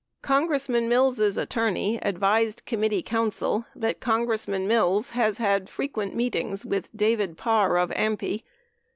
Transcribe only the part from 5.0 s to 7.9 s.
has had frequent meetings with David Parr